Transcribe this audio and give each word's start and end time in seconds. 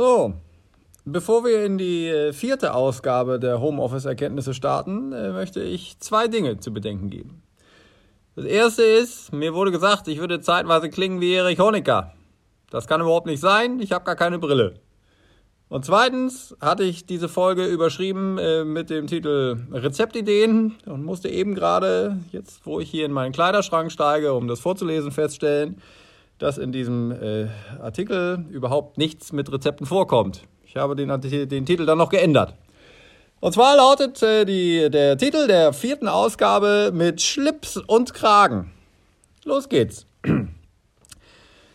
So, 0.00 0.32
bevor 1.04 1.44
wir 1.44 1.62
in 1.62 1.76
die 1.76 2.08
äh, 2.08 2.32
vierte 2.32 2.72
Ausgabe 2.72 3.38
der 3.38 3.60
Homeoffice-Erkenntnisse 3.60 4.54
starten, 4.54 5.12
äh, 5.12 5.28
möchte 5.28 5.62
ich 5.62 5.98
zwei 5.98 6.26
Dinge 6.26 6.58
zu 6.58 6.72
bedenken 6.72 7.10
geben. 7.10 7.42
Das 8.34 8.46
erste 8.46 8.82
ist, 8.82 9.30
mir 9.34 9.52
wurde 9.52 9.70
gesagt, 9.70 10.08
ich 10.08 10.18
würde 10.18 10.40
zeitweise 10.40 10.88
klingen 10.88 11.20
wie 11.20 11.34
Erich 11.34 11.58
Honecker. 11.58 12.14
Das 12.70 12.86
kann 12.86 13.02
überhaupt 13.02 13.26
nicht 13.26 13.40
sein, 13.40 13.78
ich 13.78 13.92
habe 13.92 14.06
gar 14.06 14.16
keine 14.16 14.38
Brille. 14.38 14.76
Und 15.68 15.84
zweitens 15.84 16.56
hatte 16.62 16.84
ich 16.84 17.04
diese 17.04 17.28
Folge 17.28 17.66
überschrieben 17.66 18.38
äh, 18.38 18.64
mit 18.64 18.88
dem 18.88 19.06
Titel 19.06 19.58
Rezeptideen 19.70 20.76
und 20.86 21.04
musste 21.04 21.28
eben 21.28 21.54
gerade, 21.54 22.16
jetzt 22.32 22.64
wo 22.64 22.80
ich 22.80 22.90
hier 22.90 23.04
in 23.04 23.12
meinen 23.12 23.32
Kleiderschrank 23.32 23.92
steige, 23.92 24.32
um 24.32 24.48
das 24.48 24.60
vorzulesen, 24.60 25.10
feststellen, 25.10 25.82
dass 26.40 26.58
in 26.58 26.72
diesem 26.72 27.12
äh, 27.12 27.46
Artikel 27.80 28.44
überhaupt 28.50 28.98
nichts 28.98 29.32
mit 29.32 29.52
Rezepten 29.52 29.86
vorkommt. 29.86 30.42
Ich 30.64 30.76
habe 30.76 30.96
den, 30.96 31.08
den 31.48 31.66
Titel 31.66 31.86
dann 31.86 31.98
noch 31.98 32.08
geändert. 32.08 32.54
Und 33.40 33.52
zwar 33.52 33.76
lautet 33.76 34.22
äh, 34.22 34.44
die, 34.44 34.90
der 34.90 35.16
Titel 35.16 35.46
der 35.46 35.72
vierten 35.72 36.08
Ausgabe 36.08 36.90
mit 36.94 37.22
Schlips 37.22 37.76
und 37.76 38.14
Kragen. 38.14 38.72
Los 39.44 39.68
geht's. 39.68 40.06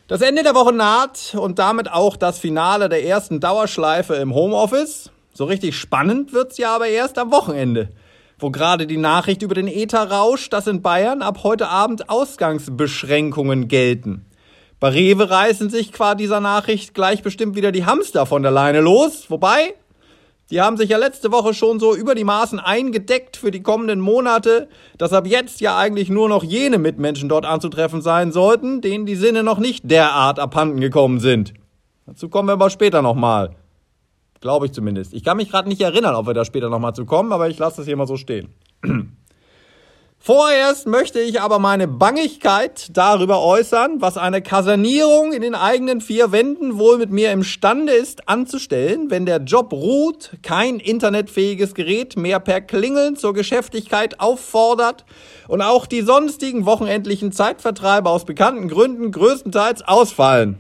Das 0.08 0.22
Ende 0.22 0.44
der 0.44 0.54
Woche 0.54 0.72
naht 0.72 1.34
und 1.36 1.58
damit 1.58 1.92
auch 1.92 2.16
das 2.16 2.38
Finale 2.38 2.90
der 2.90 3.04
ersten 3.04 3.40
Dauerschleife 3.40 4.14
im 4.14 4.36
Homeoffice. 4.36 5.10
So 5.34 5.46
richtig 5.46 5.76
spannend 5.76 6.32
wird's 6.32 6.60
ja 6.60 6.76
aber 6.76 6.86
erst 6.86 7.18
am 7.18 7.32
Wochenende, 7.32 7.90
wo 8.38 8.52
gerade 8.52 8.86
die 8.86 8.98
Nachricht 8.98 9.42
über 9.42 9.56
den 9.56 9.68
Ether 9.68 10.12
rauscht, 10.12 10.54
dass 10.54 10.68
in 10.68 10.84
Bayern 10.84 11.24
ab 11.24 11.40
heute 11.42 11.70
Abend 11.70 12.08
Ausgangsbeschränkungen 12.08 13.68
gelten. 13.68 14.28
Bei 14.86 14.92
Rewe 14.92 15.32
reißen 15.32 15.72
sich 15.72 15.92
qua 15.92 16.14
dieser 16.14 16.40
Nachricht 16.42 16.94
gleich 16.94 17.24
bestimmt 17.24 17.56
wieder 17.56 17.72
die 17.72 17.88
Hamster 17.88 18.28
von 18.28 18.44
der 18.44 18.52
Leine 18.52 18.82
los, 18.82 19.32
wobei 19.32 19.74
die 20.52 20.62
haben 20.62 20.78
sich 20.78 20.92
ja 20.92 21.00
letzte 21.00 21.32
Woche 21.32 21.56
schon 21.56 21.80
so 21.80 21.96
über 21.96 22.14
die 22.14 22.24
Maßen 22.24 22.60
eingedeckt 22.60 23.36
für 23.36 23.50
die 23.50 23.64
kommenden 23.64 24.00
Monate, 24.00 24.70
dass 25.00 25.12
ab 25.12 25.26
jetzt 25.26 25.60
ja 25.60 25.76
eigentlich 25.76 26.12
nur 26.12 26.30
noch 26.30 26.44
jene 26.44 26.78
Mitmenschen 26.78 27.30
dort 27.30 27.48
anzutreffen 27.48 28.04
sein 28.04 28.32
sollten, 28.32 28.82
denen 28.82 29.08
die 29.08 29.16
Sinne 29.16 29.42
noch 29.42 29.58
nicht 29.58 29.90
derart 29.90 30.38
abhanden 30.38 30.80
gekommen 30.80 31.20
sind. 31.20 31.56
Dazu 32.06 32.30
kommen 32.30 32.48
wir 32.48 32.54
aber 32.54 32.70
später 32.70 33.02
nochmal. 33.02 33.56
Glaube 34.40 34.68
ich 34.68 34.72
zumindest. 34.72 35.16
Ich 35.16 35.24
kann 35.24 35.38
mich 35.38 35.50
gerade 35.50 35.68
nicht 35.68 35.82
erinnern, 35.82 36.14
ob 36.14 36.28
wir 36.28 36.36
da 36.36 36.46
später 36.46 36.70
nochmal 36.70 36.94
zu 36.94 37.06
kommen, 37.06 37.34
aber 37.34 37.50
ich 37.50 37.58
lasse 37.58 37.78
das 37.78 37.88
hier 37.88 37.98
mal 37.98 38.06
so 38.06 38.18
stehen. 38.18 38.50
Vorerst 40.28 40.88
möchte 40.88 41.20
ich 41.20 41.40
aber 41.40 41.60
meine 41.60 41.88
Bangigkeit 41.88 42.88
darüber 42.94 43.44
äußern, 43.44 44.02
was 44.02 44.18
eine 44.18 44.42
Kasernierung 44.42 45.34
in 45.34 45.44
den 45.44 45.54
eigenen 45.54 46.02
vier 46.02 46.32
Wänden 46.32 46.80
wohl 46.80 46.98
mit 46.98 47.12
mir 47.12 47.32
imstande 47.32 47.94
ist 47.94 48.28
anzustellen, 48.28 49.12
wenn 49.12 49.28
der 49.28 49.44
Job 49.44 49.72
ruht, 49.72 50.32
kein 50.42 50.80
internetfähiges 50.80 51.76
Gerät 51.76 52.18
mehr 52.18 52.40
per 52.40 52.62
Klingeln 52.62 53.18
zur 53.18 53.36
Geschäftigkeit 53.36 54.20
auffordert 54.20 55.06
und 55.48 55.62
auch 55.62 55.86
die 55.86 56.02
sonstigen 56.02 56.66
wochenendlichen 56.66 57.32
Zeitvertreibe 57.32 58.10
aus 58.10 58.26
bekannten 58.26 58.68
Gründen 58.68 59.12
größtenteils 59.12 59.84
ausfallen. 59.84 60.58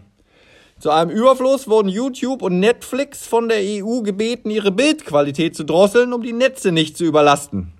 Zu 0.78 0.92
einem 0.92 1.10
Überfluss 1.10 1.68
wurden 1.68 1.90
YouTube 1.90 2.44
und 2.44 2.60
Netflix 2.60 3.26
von 3.26 3.50
der 3.50 3.62
EU 3.64 4.02
gebeten, 4.02 4.52
ihre 4.52 4.72
Bildqualität 4.72 5.56
zu 5.56 5.64
drosseln, 5.64 6.14
um 6.14 6.22
die 6.22 6.34
Netze 6.34 6.72
nicht 6.72 7.00
zu 7.00 7.04
überlasten 7.04 7.75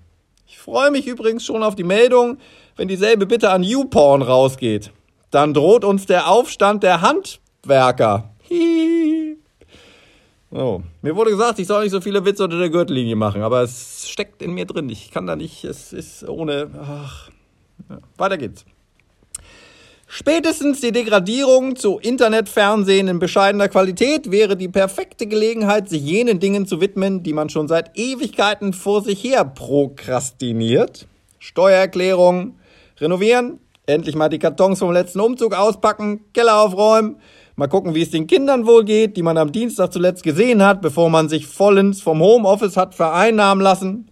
freue 0.58 0.90
mich 0.90 1.06
übrigens 1.06 1.44
schon 1.44 1.62
auf 1.62 1.74
die 1.74 1.84
Meldung, 1.84 2.38
wenn 2.76 2.88
dieselbe 2.88 3.26
Bitte 3.26 3.50
an 3.50 3.62
YouPorn 3.62 4.22
rausgeht. 4.22 4.92
Dann 5.30 5.54
droht 5.54 5.84
uns 5.84 6.06
der 6.06 6.28
Aufstand 6.28 6.82
der 6.82 7.00
Handwerker. 7.00 8.30
Hihi. 8.42 9.36
So. 10.50 10.82
Mir 11.02 11.16
wurde 11.16 11.30
gesagt, 11.30 11.58
ich 11.58 11.66
soll 11.66 11.82
nicht 11.82 11.92
so 11.92 12.00
viele 12.00 12.24
Witze 12.24 12.44
unter 12.44 12.58
der 12.58 12.70
Gürtellinie 12.70 13.16
machen, 13.16 13.42
aber 13.42 13.62
es 13.62 14.08
steckt 14.08 14.42
in 14.42 14.52
mir 14.52 14.66
drin. 14.66 14.88
Ich 14.88 15.10
kann 15.10 15.26
da 15.26 15.36
nicht, 15.36 15.64
es 15.64 15.92
ist 15.92 16.28
ohne. 16.28 16.70
Ach. 16.80 17.30
Ja. 17.90 17.98
Weiter 18.16 18.38
geht's. 18.38 18.64
Spätestens 20.18 20.80
die 20.80 20.92
Degradierung 20.92 21.76
zu 21.76 21.98
Internetfernsehen 21.98 23.06
in 23.06 23.18
bescheidener 23.18 23.68
Qualität 23.68 24.30
wäre 24.30 24.56
die 24.56 24.68
perfekte 24.68 25.26
Gelegenheit, 25.26 25.90
sich 25.90 26.00
jenen 26.00 26.40
Dingen 26.40 26.66
zu 26.66 26.80
widmen, 26.80 27.22
die 27.22 27.34
man 27.34 27.50
schon 27.50 27.68
seit 27.68 27.98
Ewigkeiten 27.98 28.72
vor 28.72 29.02
sich 29.02 29.22
her 29.22 29.44
prokrastiniert. 29.44 31.06
Steuererklärung, 31.38 32.54
renovieren, 32.98 33.58
endlich 33.84 34.16
mal 34.16 34.30
die 34.30 34.38
Kartons 34.38 34.78
vom 34.78 34.90
letzten 34.90 35.20
Umzug 35.20 35.52
auspacken, 35.54 36.24
Keller 36.32 36.62
aufräumen, 36.62 37.16
mal 37.56 37.68
gucken, 37.68 37.94
wie 37.94 38.00
es 38.00 38.10
den 38.10 38.26
Kindern 38.26 38.66
wohl 38.66 38.86
geht, 38.86 39.18
die 39.18 39.22
man 39.22 39.36
am 39.36 39.52
Dienstag 39.52 39.92
zuletzt 39.92 40.22
gesehen 40.22 40.64
hat, 40.64 40.80
bevor 40.80 41.10
man 41.10 41.28
sich 41.28 41.46
vollends 41.46 42.00
vom 42.00 42.22
Homeoffice 42.22 42.78
hat 42.78 42.94
vereinnahmen 42.94 43.62
lassen. 43.62 44.10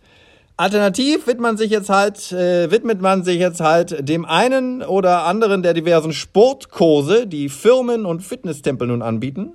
Alternativ 0.56 1.26
widmet 1.26 1.40
man 1.40 1.56
sich 1.56 1.70
jetzt 1.70 1.90
halt, 1.90 2.30
äh, 2.30 2.70
widmet 2.70 3.00
man 3.00 3.24
sich 3.24 3.40
jetzt 3.40 3.60
halt 3.60 4.08
dem 4.08 4.24
einen 4.24 4.82
oder 4.82 5.24
anderen 5.24 5.64
der 5.64 5.74
diversen 5.74 6.12
Sportkurse, 6.12 7.26
die 7.26 7.48
Firmen 7.48 8.06
und 8.06 8.20
Fitnesstempel 8.20 8.86
nun 8.86 9.02
anbieten. 9.02 9.54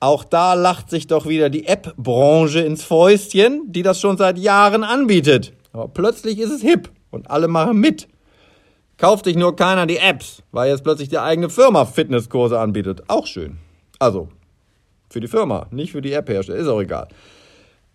Auch 0.00 0.24
da 0.24 0.54
lacht 0.54 0.88
sich 0.88 1.06
doch 1.06 1.26
wieder 1.26 1.50
die 1.50 1.66
App-Branche 1.66 2.60
ins 2.60 2.82
Fäustchen, 2.82 3.64
die 3.66 3.82
das 3.82 4.00
schon 4.00 4.16
seit 4.16 4.38
Jahren 4.38 4.82
anbietet. 4.82 5.52
Aber 5.74 5.88
plötzlich 5.88 6.38
ist 6.38 6.50
es 6.50 6.62
hip 6.62 6.88
und 7.10 7.30
alle 7.30 7.46
machen 7.46 7.76
mit. 7.76 8.08
Kauft 8.96 9.26
sich 9.26 9.36
nur 9.36 9.56
keiner 9.56 9.84
die 9.84 9.98
Apps, 9.98 10.42
weil 10.52 10.70
jetzt 10.70 10.84
plötzlich 10.84 11.10
die 11.10 11.18
eigene 11.18 11.50
Firma 11.50 11.84
Fitnesskurse 11.84 12.58
anbietet. 12.58 13.02
Auch 13.08 13.26
schön. 13.26 13.58
Also, 13.98 14.28
für 15.10 15.20
die 15.20 15.28
Firma, 15.28 15.66
nicht 15.70 15.92
für 15.92 16.00
die 16.00 16.12
App-Hersteller, 16.14 16.58
ist 16.58 16.68
auch 16.68 16.80
egal. 16.80 17.08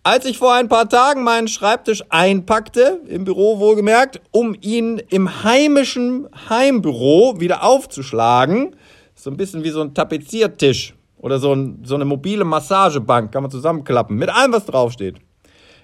Als 0.06 0.24
ich 0.24 0.38
vor 0.38 0.54
ein 0.54 0.68
paar 0.68 0.88
Tagen 0.88 1.24
meinen 1.24 1.48
Schreibtisch 1.48 2.04
einpackte, 2.10 3.00
im 3.08 3.24
Büro 3.24 3.58
wohlgemerkt, 3.58 4.20
um 4.30 4.54
ihn 4.60 5.02
im 5.10 5.42
heimischen 5.42 6.28
Heimbüro 6.48 7.40
wieder 7.40 7.64
aufzuschlagen, 7.64 8.76
so 9.16 9.30
ein 9.30 9.36
bisschen 9.36 9.64
wie 9.64 9.70
so 9.70 9.80
ein 9.80 9.94
Tapeziertisch 9.94 10.94
oder 11.18 11.40
so, 11.40 11.52
ein, 11.52 11.82
so 11.82 11.96
eine 11.96 12.04
mobile 12.04 12.44
Massagebank, 12.44 13.32
kann 13.32 13.42
man 13.42 13.50
zusammenklappen, 13.50 14.16
mit 14.16 14.28
allem, 14.28 14.52
was 14.52 14.66
draufsteht. 14.66 15.16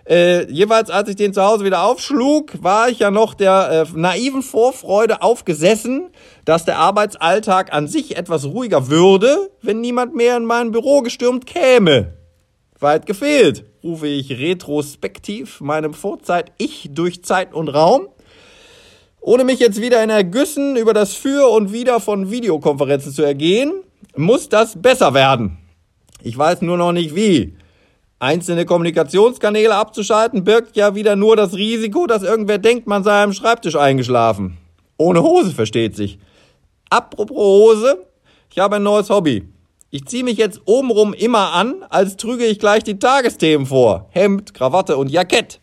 Äh, 0.08 0.48
jeweils, 0.52 0.88
als 0.88 1.08
ich 1.08 1.16
den 1.16 1.34
zu 1.34 1.42
Hause 1.42 1.64
wieder 1.64 1.82
aufschlug, 1.82 2.62
war 2.62 2.90
ich 2.90 3.00
ja 3.00 3.10
noch 3.10 3.34
der 3.34 3.86
äh, 3.92 3.98
naiven 3.98 4.42
Vorfreude 4.42 5.20
aufgesessen, 5.20 6.10
dass 6.44 6.64
der 6.64 6.78
Arbeitsalltag 6.78 7.72
an 7.72 7.88
sich 7.88 8.16
etwas 8.16 8.44
ruhiger 8.44 8.88
würde, 8.88 9.50
wenn 9.62 9.80
niemand 9.80 10.14
mehr 10.14 10.36
in 10.36 10.44
mein 10.44 10.70
Büro 10.70 11.00
gestürmt 11.00 11.44
käme. 11.44 12.12
Weit 12.78 13.06
gefehlt 13.06 13.64
rufe 13.82 14.06
ich 14.06 14.30
retrospektiv 14.30 15.60
meinem 15.60 15.94
Vorzeit-Ich 15.94 16.90
durch 16.92 17.24
Zeit 17.24 17.52
und 17.52 17.68
Raum. 17.68 18.08
Ohne 19.20 19.44
mich 19.44 19.60
jetzt 19.60 19.80
wieder 19.80 20.02
in 20.02 20.10
Ergüssen 20.10 20.76
über 20.76 20.92
das 20.94 21.14
Für 21.14 21.48
und 21.50 21.72
Wider 21.72 22.00
von 22.00 22.30
Videokonferenzen 22.30 23.12
zu 23.12 23.22
ergehen, 23.22 23.72
muss 24.16 24.48
das 24.48 24.80
besser 24.80 25.14
werden. 25.14 25.58
Ich 26.22 26.36
weiß 26.36 26.62
nur 26.62 26.76
noch 26.76 26.92
nicht 26.92 27.14
wie. 27.14 27.56
Einzelne 28.18 28.66
Kommunikationskanäle 28.66 29.74
abzuschalten 29.74 30.44
birgt 30.44 30.76
ja 30.76 30.94
wieder 30.94 31.16
nur 31.16 31.34
das 31.34 31.54
Risiko, 31.54 32.06
dass 32.06 32.22
irgendwer 32.22 32.58
denkt, 32.58 32.86
man 32.86 33.02
sei 33.02 33.22
am 33.22 33.32
Schreibtisch 33.32 33.74
eingeschlafen. 33.74 34.58
Ohne 34.96 35.22
Hose 35.22 35.50
versteht 35.50 35.96
sich. 35.96 36.18
Apropos 36.88 37.36
Hose, 37.36 38.06
ich 38.50 38.58
habe 38.60 38.76
ein 38.76 38.82
neues 38.84 39.10
Hobby. 39.10 39.48
Ich 39.94 40.06
ziehe 40.06 40.24
mich 40.24 40.38
jetzt 40.38 40.62
obenrum 40.64 41.12
immer 41.12 41.52
an, 41.52 41.84
als 41.90 42.16
trüge 42.16 42.46
ich 42.46 42.58
gleich 42.58 42.82
die 42.82 42.98
Tagesthemen 42.98 43.66
vor. 43.66 44.06
Hemd, 44.08 44.54
Krawatte 44.54 44.96
und 44.96 45.10
Jackett. 45.10 45.60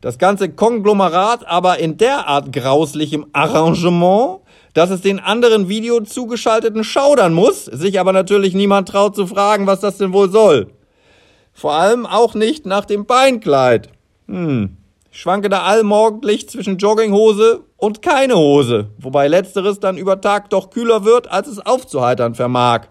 Das 0.00 0.18
ganze 0.18 0.48
Konglomerat 0.48 1.44
aber 1.48 1.80
in 1.80 1.96
derart 1.96 2.52
grauslichem 2.52 3.26
Arrangement, 3.32 4.42
dass 4.74 4.90
es 4.90 5.00
den 5.00 5.18
anderen 5.18 5.68
Video 5.68 6.00
zugeschalteten 6.02 6.84
schaudern 6.84 7.34
muss, 7.34 7.64
sich 7.64 7.98
aber 7.98 8.12
natürlich 8.12 8.54
niemand 8.54 8.90
traut 8.90 9.16
zu 9.16 9.26
fragen, 9.26 9.66
was 9.66 9.80
das 9.80 9.98
denn 9.98 10.12
wohl 10.12 10.30
soll. 10.30 10.68
Vor 11.52 11.72
allem 11.72 12.06
auch 12.06 12.34
nicht 12.34 12.66
nach 12.66 12.84
dem 12.84 13.06
Beinkleid. 13.06 13.88
Hm. 14.28 14.76
Ich 15.10 15.18
schwanke 15.18 15.48
da 15.48 15.64
allmorgendlich 15.64 16.48
zwischen 16.48 16.78
Jogginghose 16.78 17.64
und 17.76 18.02
keine 18.02 18.36
Hose, 18.36 18.90
wobei 18.98 19.26
letzteres 19.26 19.80
dann 19.80 19.98
über 19.98 20.20
Tag 20.20 20.50
doch 20.50 20.70
kühler 20.70 21.04
wird, 21.04 21.28
als 21.28 21.48
es 21.48 21.58
aufzuheitern 21.58 22.36
vermag. 22.36 22.86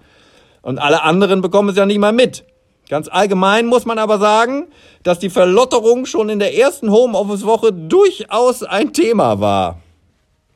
Und 0.63 0.79
alle 0.79 1.03
anderen 1.03 1.41
bekommen 1.41 1.69
es 1.69 1.75
ja 1.75 1.85
nicht 1.85 1.99
mal 1.99 2.13
mit. 2.13 2.45
Ganz 2.89 3.07
allgemein 3.07 3.67
muss 3.67 3.85
man 3.85 3.99
aber 3.99 4.17
sagen, 4.17 4.67
dass 5.03 5.19
die 5.19 5.29
Verlotterung 5.29 6.05
schon 6.05 6.29
in 6.29 6.39
der 6.39 6.57
ersten 6.57 6.89
Homeoffice-Woche 6.89 7.71
durchaus 7.71 8.63
ein 8.63 8.93
Thema 8.93 9.39
war. 9.39 9.79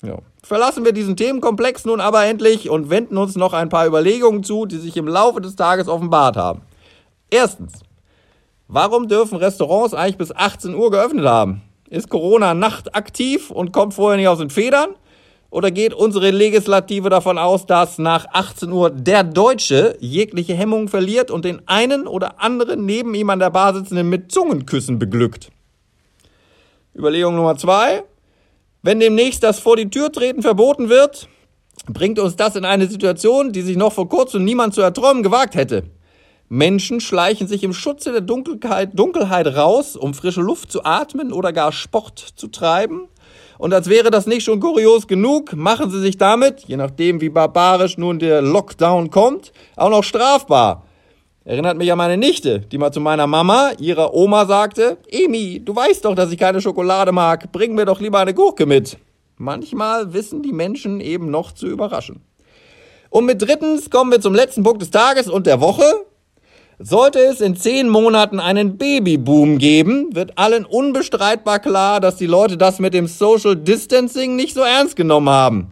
Ja. 0.01 0.17
Verlassen 0.43 0.85
wir 0.85 0.93
diesen 0.93 1.17
Themenkomplex 1.17 1.85
nun 1.85 1.99
aber 1.99 2.25
endlich 2.25 2.69
und 2.69 2.89
wenden 2.89 3.17
uns 3.17 3.35
noch 3.35 3.53
ein 3.53 3.69
paar 3.69 3.85
Überlegungen 3.85 4.43
zu, 4.43 4.65
die 4.65 4.77
sich 4.77 4.95
im 4.95 5.07
Laufe 5.07 5.41
des 5.41 5.55
Tages 5.55 5.87
offenbart 5.87 6.37
haben. 6.37 6.61
Erstens. 7.29 7.81
Warum 8.69 9.07
dürfen 9.07 9.37
Restaurants 9.37 9.93
eigentlich 9.93 10.17
bis 10.17 10.35
18 10.35 10.75
Uhr 10.75 10.91
geöffnet 10.91 11.25
haben? 11.25 11.61
Ist 11.89 12.09
Corona 12.09 12.53
nachtaktiv 12.53 13.49
und 13.49 13.71
kommt 13.71 13.93
vorher 13.93 14.17
nicht 14.17 14.27
aus 14.27 14.39
den 14.39 14.49
Federn? 14.49 14.89
Oder 15.49 15.71
geht 15.71 15.93
unsere 15.93 16.31
Legislative 16.31 17.09
davon 17.09 17.37
aus, 17.37 17.65
dass 17.65 17.97
nach 17.97 18.25
18 18.33 18.71
Uhr 18.71 18.89
der 18.89 19.23
Deutsche 19.23 19.95
jegliche 19.99 20.53
Hemmung 20.53 20.89
verliert 20.89 21.31
und 21.31 21.45
den 21.45 21.61
einen 21.67 22.05
oder 22.05 22.41
anderen 22.41 22.85
neben 22.85 23.13
ihm 23.13 23.29
an 23.29 23.39
der 23.39 23.49
Bar 23.49 23.73
sitzenden 23.73 24.09
mit 24.09 24.31
Zungenküssen 24.31 24.99
beglückt? 24.99 25.49
Überlegung 26.95 27.35
Nummer 27.35 27.55
zwei. 27.57 28.03
Wenn 28.81 28.99
demnächst 28.99 29.43
das 29.43 29.59
vor 29.59 29.77
die 29.77 29.89
Tür 29.89 30.11
treten 30.11 30.41
verboten 30.41 30.89
wird, 30.89 31.29
bringt 31.85 32.19
uns 32.19 32.35
das 32.35 32.55
in 32.55 32.65
eine 32.65 32.87
Situation, 32.87 33.51
die 33.53 33.61
sich 33.61 33.77
noch 33.77 33.93
vor 33.93 34.09
kurzem 34.09 34.43
niemand 34.43 34.73
zu 34.73 34.81
erträumen 34.81 35.23
gewagt 35.23 35.55
hätte. 35.55 35.83
Menschen 36.49 37.01
schleichen 37.01 37.47
sich 37.47 37.63
im 37.63 37.73
Schutze 37.73 38.11
der 38.11 38.21
Dunkelheit, 38.21 38.91
Dunkelheit 38.93 39.47
raus, 39.47 39.95
um 39.95 40.13
frische 40.13 40.41
Luft 40.41 40.71
zu 40.71 40.85
atmen 40.85 41.33
oder 41.33 41.51
gar 41.51 41.71
Sport 41.71 42.19
zu 42.19 42.47
treiben. 42.47 43.09
Und 43.57 43.73
als 43.73 43.89
wäre 43.89 44.11
das 44.11 44.27
nicht 44.27 44.43
schon 44.43 44.59
kurios 44.59 45.07
genug, 45.07 45.55
machen 45.55 45.89
sie 45.89 45.99
sich 45.99 46.17
damit, 46.17 46.61
je 46.67 46.77
nachdem 46.77 47.21
wie 47.21 47.29
barbarisch 47.29 47.97
nun 47.97 48.19
der 48.19 48.41
Lockdown 48.41 49.09
kommt, 49.09 49.51
auch 49.75 49.89
noch 49.89 50.03
strafbar. 50.03 50.83
Erinnert 51.43 51.77
mich 51.77 51.91
an 51.91 51.97
meine 51.97 52.17
Nichte, 52.17 52.59
die 52.59 52.77
mal 52.77 52.91
zu 52.91 52.99
meiner 52.99 53.25
Mama, 53.25 53.71
ihrer 53.79 54.13
Oma, 54.13 54.45
sagte, 54.45 54.97
Emi, 55.09 55.61
du 55.63 55.75
weißt 55.75 56.03
doch, 56.03 56.13
dass 56.13 56.31
ich 56.31 56.37
keine 56.37 56.61
Schokolade 56.61 57.11
mag, 57.13 57.51
bring 57.51 57.73
mir 57.73 57.85
doch 57.85 58.01
lieber 58.01 58.19
eine 58.19 58.33
Gurke 58.33 58.65
mit. 58.65 58.97
Manchmal 59.37 60.13
wissen 60.13 60.43
die 60.43 60.51
Menschen 60.51 60.99
eben 60.99 61.31
noch 61.31 61.53
zu 61.53 61.67
überraschen. 61.67 62.21
Und 63.09 63.25
mit 63.25 63.41
drittens 63.41 63.89
kommen 63.89 64.11
wir 64.11 64.19
zum 64.19 64.35
letzten 64.35 64.63
Punkt 64.63 64.81
des 64.81 64.91
Tages 64.91 65.29
und 65.29 65.47
der 65.47 65.61
Woche. 65.61 65.85
Sollte 66.79 67.17
es 67.19 67.41
in 67.41 67.55
zehn 67.55 67.89
Monaten 67.89 68.39
einen 68.39 68.77
Babyboom 68.77 69.57
geben, 69.57 70.13
wird 70.13 70.37
allen 70.37 70.63
unbestreitbar 70.63 71.57
klar, 71.57 71.99
dass 71.99 72.17
die 72.17 72.27
Leute 72.27 72.55
das 72.55 72.77
mit 72.77 72.93
dem 72.93 73.07
Social 73.07 73.55
Distancing 73.55 74.35
nicht 74.35 74.53
so 74.53 74.61
ernst 74.61 74.95
genommen 74.95 75.29
haben. 75.29 75.71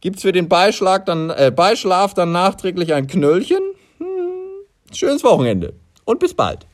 Gibt's 0.00 0.22
für 0.22 0.32
den 0.32 0.48
Beischlag 0.48 1.04
dann, 1.04 1.28
äh, 1.28 1.52
Beischlaf 1.54 2.14
dann 2.14 2.32
nachträglich 2.32 2.94
ein 2.94 3.06
Knöllchen? 3.06 3.60
Hm, 3.98 4.06
schönes 4.94 5.22
Wochenende 5.24 5.74
und 6.06 6.20
bis 6.20 6.32
bald. 6.32 6.66